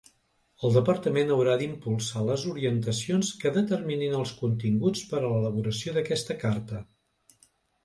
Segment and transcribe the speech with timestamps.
[0.67, 6.83] El Departament haurà d'impulsar les orientacions que determinin els continguts per a l'elaboració d'aquesta carta.